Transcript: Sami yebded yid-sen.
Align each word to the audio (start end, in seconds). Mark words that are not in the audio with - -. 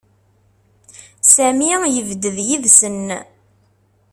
Sami 1.33 1.67
yebded 1.95 2.35
yid-sen. 2.47 3.07